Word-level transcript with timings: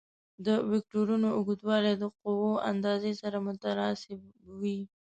د 0.45 0.47
وکتورونو 0.71 1.27
اوږدوالی 1.37 1.93
د 1.97 2.03
قوو 2.21 2.51
اندازې 2.71 3.11
سره 3.21 3.37
متناسب 3.47 4.19
وي. 4.59 4.79